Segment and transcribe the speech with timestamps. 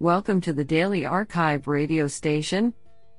[0.00, 2.72] Welcome to the Daily Archive radio station,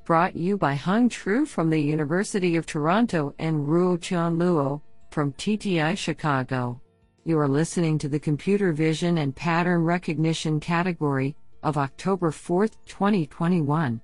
[0.05, 4.79] brought you by Hung Tru from the University of Toronto and Ruo Chan Luo
[5.11, 6.79] from TTI Chicago.
[7.25, 13.99] You are listening to the Computer Vision and Pattern Recognition category of October 4, 2021.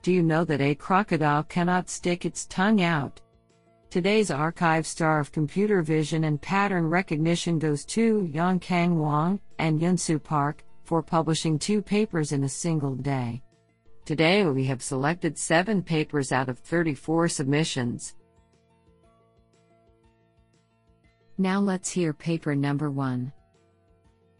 [0.00, 3.20] Do you know that a crocodile cannot stick its tongue out?
[3.90, 10.22] Today's archive star of computer vision and pattern recognition goes to Yongkang Wang and Yunsu
[10.22, 13.42] Park for publishing two papers in a single day.
[14.06, 18.14] Today we have selected seven papers out of 34 submissions.
[21.36, 23.30] Now let's hear paper number one.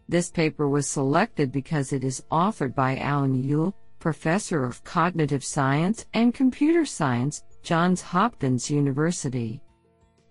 [0.07, 6.07] This paper was selected because it is authored by Alan Yuille, Professor of Cognitive Science
[6.15, 9.61] and Computer Science, Johns Hopkins University.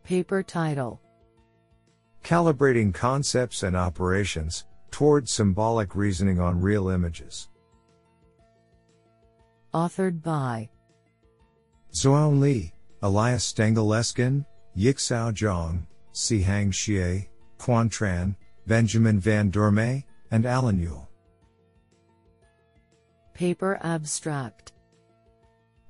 [0.02, 1.00] Paper title
[2.24, 4.64] Calibrating Concepts and Operations
[4.98, 7.46] Toward Symbolic Reasoning on Real Images.
[9.72, 10.68] Authored by
[11.92, 14.44] Zhuowan Li, Elias Stengel-Eskin,
[14.76, 18.34] Yixiao Zhang, Cihang Xie, Quan Tran,
[18.66, 21.06] Benjamin Van Durme, and Alan Yuille.
[23.34, 24.72] Paper Abstract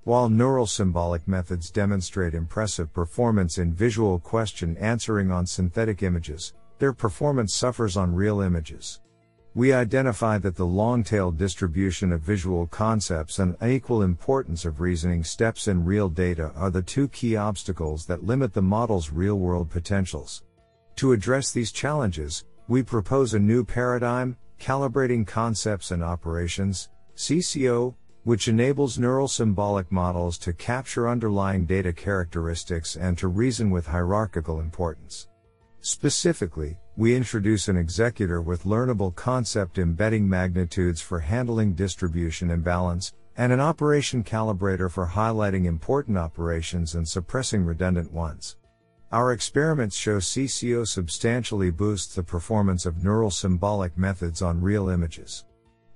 [0.04, 6.92] While neural symbolic methods demonstrate impressive performance in visual question answering on synthetic images, their
[6.92, 9.00] performance suffers on real images.
[9.54, 15.24] We identify that the long tail distribution of visual concepts and unequal importance of reasoning
[15.24, 19.68] steps in real data are the two key obstacles that limit the model's real world
[19.68, 20.44] potentials.
[20.96, 28.46] To address these challenges, we propose a new paradigm, Calibrating Concepts and Operations, CCO, which
[28.46, 35.28] enables neural symbolic models to capture underlying data characteristics and to reason with hierarchical importance.
[35.80, 43.52] Specifically, we introduce an executor with learnable concept embedding magnitudes for handling distribution imbalance, and
[43.52, 48.56] an operation calibrator for highlighting important operations and suppressing redundant ones.
[49.12, 55.44] Our experiments show CCO substantially boosts the performance of neural symbolic methods on real images.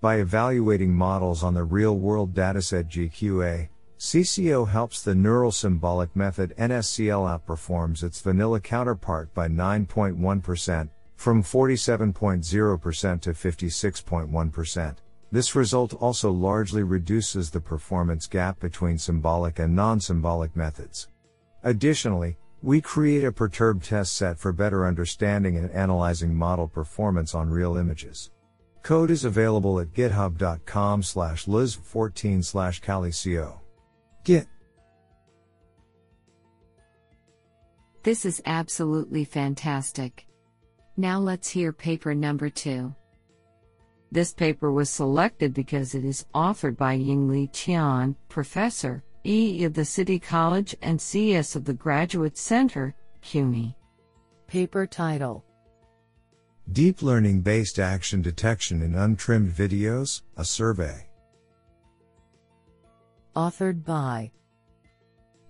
[0.00, 3.69] By evaluating models on the real world dataset GQA,
[4.02, 13.20] CCO helps the neural symbolic method NSCL outperforms its vanilla counterpart by 9.1%, from 47.0%
[13.20, 14.96] to 56.1%.
[15.30, 21.06] This result also largely reduces the performance gap between symbolic and non symbolic methods.
[21.62, 27.50] Additionally, we create a perturbed test set for better understanding and analyzing model performance on
[27.50, 28.32] real images.
[28.82, 33.62] Code is available at github.com slash liz14 slash calico.
[34.25, 34.47] Git.
[38.03, 40.27] This is absolutely fantastic.
[40.97, 42.94] Now let's hear paper number two.
[44.11, 49.84] This paper was selected because it is authored by Yingli Tian, Professor, E of the
[49.84, 53.77] City College and CS of the Graduate Center, CUNY.
[54.49, 55.44] Paper title
[56.72, 61.09] Deep Learning Based Action Detection in Untrimmed Videos, a Survey.
[63.34, 64.31] Authored by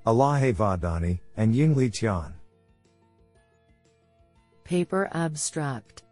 [0.06, 2.32] Elahe Vahdani and Yingli Tian.
[4.62, 6.04] Paper Abstract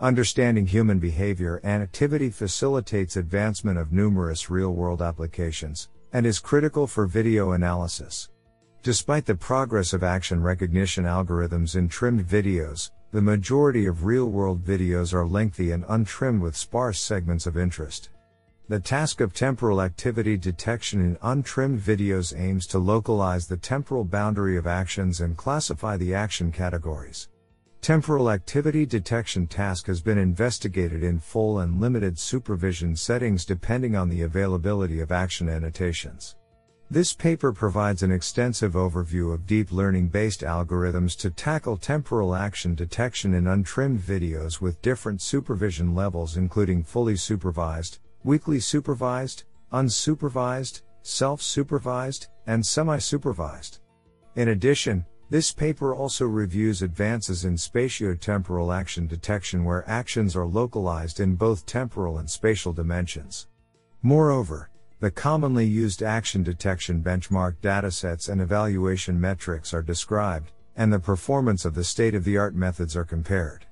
[0.00, 6.86] Understanding human behavior and activity facilitates advancement of numerous real world applications, and is critical
[6.86, 8.30] for video analysis.
[8.82, 14.64] Despite the progress of action recognition algorithms in trimmed videos, the majority of real world
[14.64, 18.08] videos are lengthy and untrimmed with sparse segments of interest.
[18.68, 24.56] The task of temporal activity detection in untrimmed videos aims to localize the temporal boundary
[24.56, 27.28] of actions and classify the action categories.
[27.80, 34.08] Temporal activity detection task has been investigated in full and limited supervision settings depending on
[34.08, 36.34] the availability of action annotations.
[36.90, 42.74] This paper provides an extensive overview of deep learning based algorithms to tackle temporal action
[42.74, 52.26] detection in untrimmed videos with different supervision levels including fully supervised, weakly supervised, unsupervised, self-supervised,
[52.46, 53.78] and semi-supervised.
[54.34, 61.20] In addition, this paper also reviews advances in spatiotemporal action detection where actions are localized
[61.20, 63.46] in both temporal and spatial dimensions.
[64.02, 70.98] Moreover, the commonly used action detection benchmark datasets and evaluation metrics are described, and the
[70.98, 73.66] performance of the state of the art methods are compared.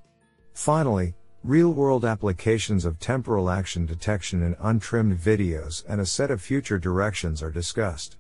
[0.53, 1.15] Finally,
[1.45, 6.79] real world applications of temporal action detection in untrimmed videos and a set of future
[6.79, 8.17] directions are discussed.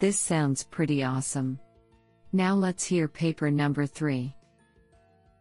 [0.00, 1.60] This sounds pretty awesome.
[2.32, 4.34] Now let's hear paper number three.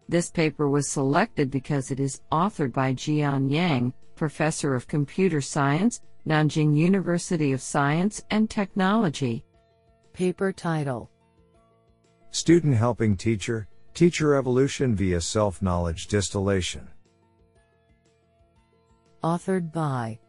[0.07, 6.01] This paper was selected because it is authored by Jian Yang, Professor of Computer Science,
[6.27, 9.43] Nanjing University of Science and Technology.
[10.13, 11.09] Paper title
[12.29, 16.87] Student Helping Teacher Teacher Evolution via Self Knowledge Distillation.
[19.23, 20.19] Authored by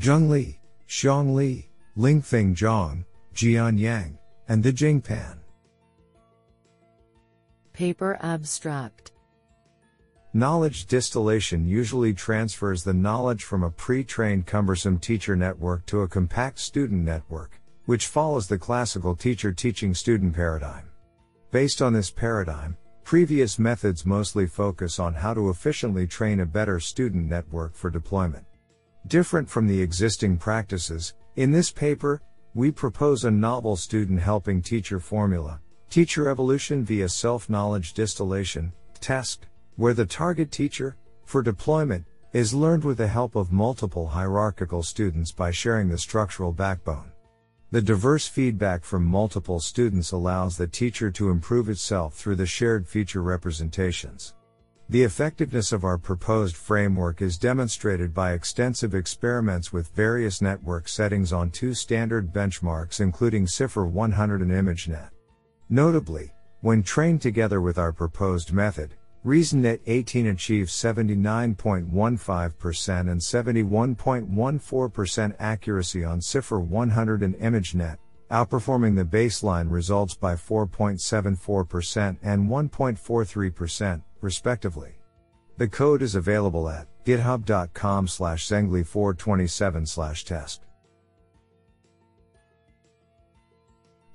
[0.00, 1.68] Zheng Li, Xiang Li,
[1.98, 3.04] Lingfeng Zhang,
[3.34, 4.16] Jian Yang,
[4.46, 5.40] and Dijing Pan.
[7.72, 9.10] Paper Abstract
[10.32, 16.08] Knowledge distillation usually transfers the knowledge from a pre trained cumbersome teacher network to a
[16.08, 20.88] compact student network, which follows the classical teacher teaching student paradigm.
[21.54, 26.80] Based on this paradigm, previous methods mostly focus on how to efficiently train a better
[26.80, 28.44] student network for deployment.
[29.06, 32.20] Different from the existing practices, in this paper,
[32.54, 35.60] we propose a novel student helping teacher formula,
[35.90, 39.46] teacher evolution via self knowledge distillation, TEST,
[39.76, 45.30] where the target teacher, for deployment, is learned with the help of multiple hierarchical students
[45.30, 47.12] by sharing the structural backbone.
[47.74, 52.86] The diverse feedback from multiple students allows the teacher to improve itself through the shared
[52.86, 54.34] feature representations.
[54.88, 61.32] The effectiveness of our proposed framework is demonstrated by extensive experiments with various network settings
[61.32, 65.10] on two standard benchmarks including CIFAR 100 and ImageNet.
[65.68, 68.94] Notably, when trained together with our proposed method,
[69.24, 77.96] ResNet 18 achieves 79.15% and 71.14% accuracy on CIFAR 100 and ImageNet,
[78.30, 84.98] outperforming the baseline results by 4.74% and 1.43%, respectively.
[85.56, 90.66] The code is available at github.com slash zengli427 slash test.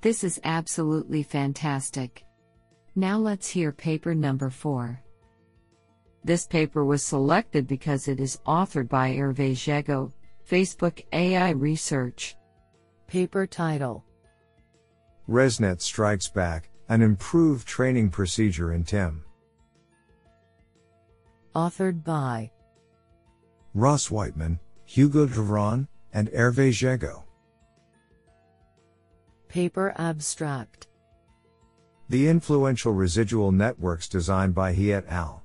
[0.02, 2.24] This is absolutely fantastic.
[2.96, 5.00] Now let's hear paper number 4.
[6.24, 10.12] This paper was selected because it is authored by Hervé Jégou,
[10.48, 12.36] Facebook AI Research.
[13.06, 14.04] Paper title
[15.28, 19.24] ResNet Strikes Back An Improved Training Procedure in timm.
[21.54, 22.50] Authored by
[23.74, 27.22] Ross Wightman, Hugo Duran, and Hervé Jégou.
[29.48, 30.88] Paper Abstract
[32.10, 35.44] the influential residual networks designed by He et al.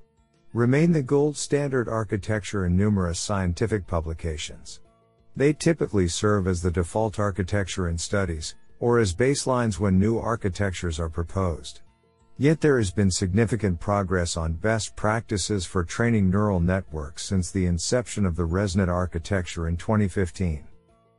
[0.52, 4.82] remain the gold standard architecture in numerous scientific publications.
[5.36, 11.00] They typically serve as the default architecture in studies, or as baselines when new architectures
[11.00, 11.82] are proposed.
[12.40, 17.68] Yet there has been significant progress on best practices for training neural networks since the
[17.68, 20.66] inception of the ResNet architecture in 2015.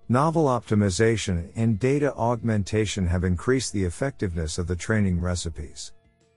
[0.09, 5.95] Novel optimization and data augmentation have increased the effectiveness of the training recipes.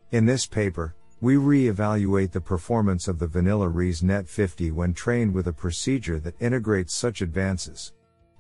[0.10, 5.46] In this paper, we re-evaluate the performance of the vanilla ResNet 50 when trained with
[5.46, 7.94] a procedure that integrates such advances.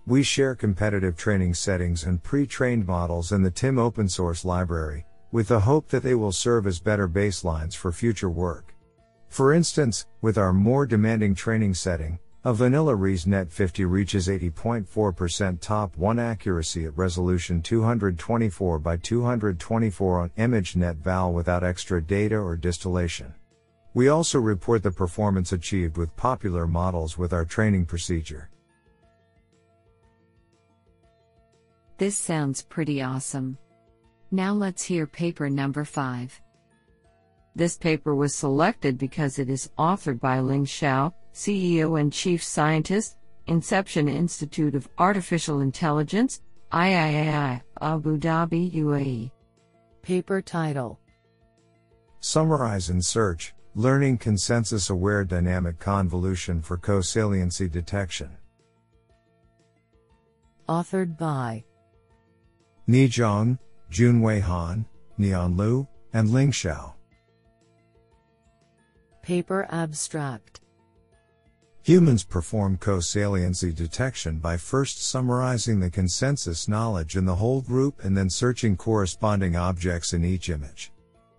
[0.07, 5.49] We share competitive training settings and pre-trained models in the timm open source library, with
[5.49, 8.73] the hope that they will serve as better baselines for future work.
[9.27, 15.97] For instance, with our more demanding training setting, a vanilla ResNet 50 reaches 80.4% top
[15.97, 23.33] 1 accuracy at resolution 224 by 224 on ImageNet Val without extra data or distillation.
[23.93, 28.49] We also report the performance achieved with popular models with our training procedure.
[31.97, 33.57] This sounds pretty awesome.
[34.31, 36.39] Now let's hear paper number 5.
[37.55, 43.17] This paper was selected because it is authored by Ling Shao, CEO and Chief Scientist,
[43.47, 49.31] Inception Institute of Artificial Intelligence, IIAI, Abu Dhabi, UAE.
[50.01, 50.99] Paper title
[52.19, 58.29] Summarize and Search Learning Consensus Aware Dynamic Convolution for Co-Saliency Detection.
[60.67, 61.63] Authored by
[62.87, 63.57] Ni Zhang,
[63.91, 64.85] Junwei Han,
[65.19, 66.95] Nian Liu, and Ling Shao.
[69.21, 70.61] Paper Abstract
[71.89, 78.15] Humans perform co-saliency detection by first summarizing the consensus knowledge in the whole group and
[78.15, 80.91] then searching corresponding objects in each image.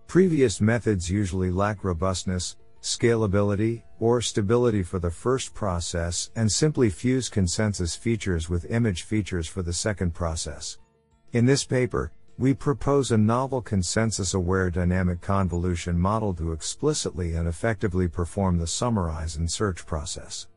[0.09, 7.28] Previous methods usually lack robustness, scalability, or stability for the first process and simply fuse
[7.28, 10.78] consensus features with image features for the second process.
[11.33, 17.47] In this paper, we propose a novel consensus aware dynamic convolution model to explicitly and
[17.47, 20.49] effectively perform the summarize and search process.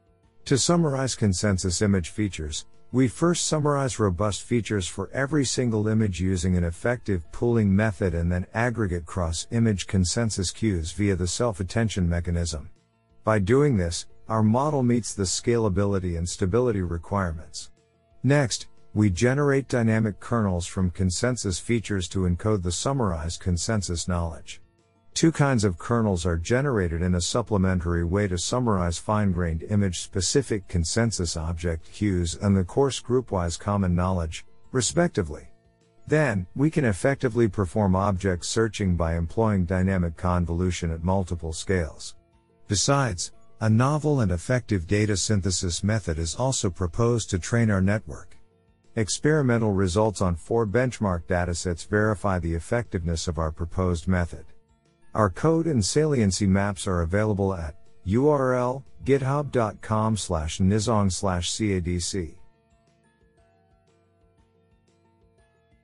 [0.46, 6.56] To summarize consensus image features, We first summarize robust features for every single image using
[6.56, 12.08] an effective pooling method and then aggregate cross image consensus cues via the self attention
[12.08, 12.70] mechanism.
[13.24, 17.72] By doing this, our model meets the scalability and stability requirements.
[18.22, 24.62] Next, we generate dynamic kernels from consensus features to encode the summarized consensus knowledge.
[25.16, 31.36] Two kinds of kernels are generated in a supplementary way to summarize fine-grained image-specific consensus
[31.36, 35.48] object cues and the coarse group-wise common knowledge, respectively.
[36.06, 42.16] Then, we can effectively perform object searching by employing dynamic convolution at multiple scales.
[42.68, 43.32] Besides,
[43.62, 48.38] a novel and effective data synthesis method is also proposed to train our network.
[48.96, 54.46] Experimental results on four benchmark datasets verify the effectiveness of our proposed method.
[55.16, 62.36] Our code and saliency maps are available at url github.com slash nizong slash cadc.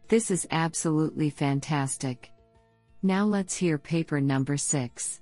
[0.08, 2.32] This is absolutely fantastic.
[3.02, 5.22] Now let's hear paper number 6.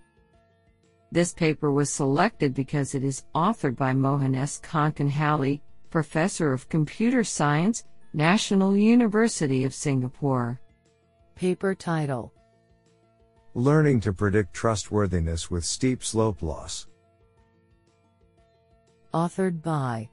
[1.12, 4.60] This paper was selected because it is authored by Mohan S.
[4.62, 10.60] Kankanhalli, Professor of Computer Science, National University of Singapore.
[11.36, 12.34] Paper title
[13.54, 16.88] Learning to Predict Trustworthiness with Steep Slope Loss.
[19.14, 20.10] Authored by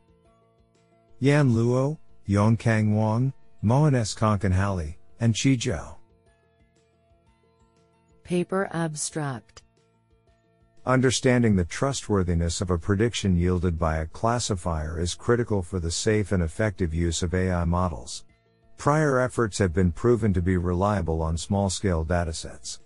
[1.19, 4.15] Yan Luo, Yongkang Wang, Mohan S.
[4.15, 5.97] Kankanhalli, and Qi Zhao.
[8.23, 9.64] Paper Abstract
[10.87, 16.31] Understanding the trustworthiness of a prediction yielded by a classifier is critical for the safe
[16.31, 18.27] and effective use of AI models.
[18.77, 22.81] Prior efforts have been proven to be reliable on small scale datasets.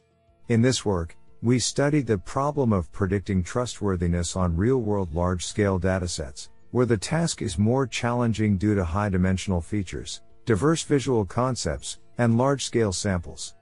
[0.47, 5.81] In this work, we studied the problem of predicting trustworthiness on real world large scale
[5.81, 11.99] datasets, where the task is more challenging due to high dimensional features, diverse visual concepts,
[12.19, 13.57] and large scale samples.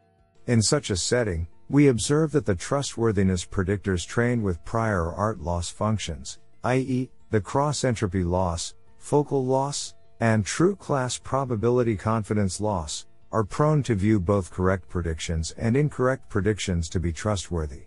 [0.46, 5.68] In such a setting, we observe that the trustworthiness predictors trained with prior art loss
[5.68, 13.42] functions, i.e., the cross entropy loss, focal loss, and true class probability confidence loss, are
[13.42, 17.82] prone to view both correct predictions and incorrect predictions to be trustworthy.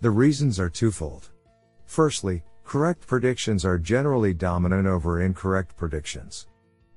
[0.00, 1.30] The reasons are twofold.
[1.86, 6.48] Firstly, correct predictions are generally dominant over incorrect predictions.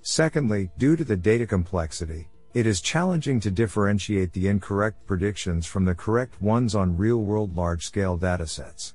[0.01, 5.83] Secondly, due to the data complexity, it is challenging to differentiate the incorrect predictions from
[5.83, 8.93] the correct ones on real world large scale datasets.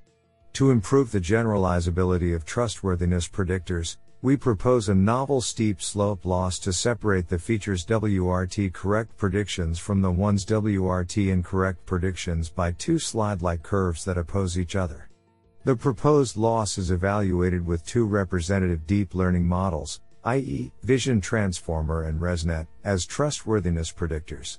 [0.55, 6.73] To improve the generalizability of trustworthiness predictors, we propose a novel steep slope loss to
[6.73, 13.43] separate the features WRT correct predictions from the ones WRT incorrect predictions by two slide
[13.43, 15.11] like curves that oppose each other.
[15.65, 22.21] The proposed loss is evaluated with two representative deep learning models, i.e., Vision Transformer and
[22.21, 24.59] ResNet, as trustworthiness predictors.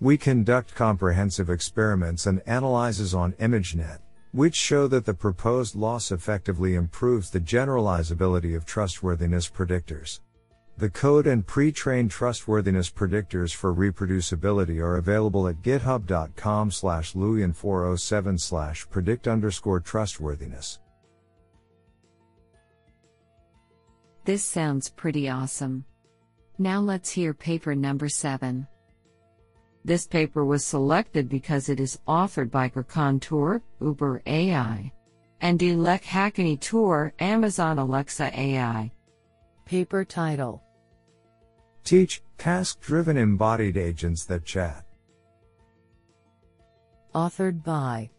[0.00, 4.00] We conduct comprehensive experiments and analyses on ImageNet,
[4.32, 10.20] which show that the proposed loss effectively improves the generalizability of trustworthiness predictors.
[10.78, 18.86] The code and pre-trained trustworthiness predictors for reproducibility are available at github.com slash luyan407 slash
[18.90, 20.80] predict underscore trustworthiness.
[24.26, 25.84] This sounds pretty awesome.
[26.58, 28.66] Now let's hear paper number 7.
[29.84, 34.90] This paper was selected because it is authored by Gokhan Tur, Uber AI,
[35.40, 38.90] and Dilek Hakkani Tur, Amazon Alexa AI.
[39.64, 40.60] Paper title
[41.84, 44.84] Teach Task Driven Embodied Agents That Chat.
[47.14, 48.10] Authored by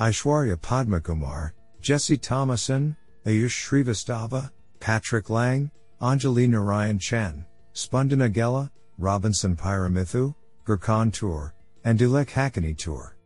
[0.00, 5.70] Aishwarya Padmakumar, Jesse Thomason, Ayush Shrivastava, Patrick Lange,
[6.00, 7.44] Anjali Narayan Chen,
[7.74, 10.34] Spandana Gella, Robinson Piramuthu,
[10.64, 13.16] Gokhan Tur, and Dilek Hakkani Tur.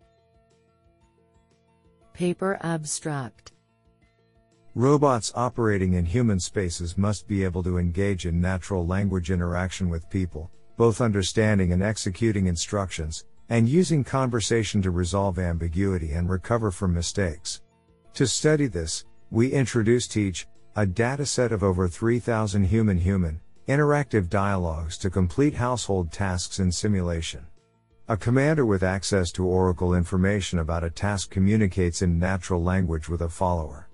[2.13, 3.53] Paper Abstract
[4.75, 10.11] Robots operating in human spaces must be able to engage in natural language interaction with
[10.11, 16.93] people, both understanding and executing instructions, and using conversation to resolve ambiguity and recover from
[16.93, 17.61] mistakes.
[18.15, 20.47] To study this, we introduce Teach,
[20.77, 27.47] a dataset of over 3,000 human human interactive dialogues to complete household tasks in simulation.
[28.09, 33.23] A commander with access to Oracle information about a task communicates in natural language with
[33.23, 33.89] a follower.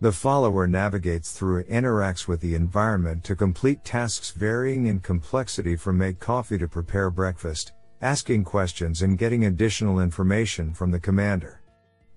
[0.00, 5.74] The follower navigates through and interacts with the environment to complete tasks varying in complexity
[5.74, 11.59] from make coffee to prepare breakfast, asking questions and getting additional information from the commander.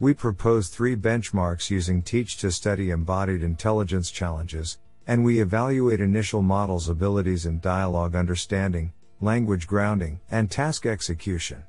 [0.03, 6.41] We propose three benchmarks using Teach to study embodied intelligence challenges, And we evaluate initial
[6.41, 8.91] models' abilities in dialogue understanding,
[9.21, 11.63] language grounding, and task execution.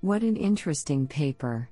[0.00, 1.68] What an interesting paper.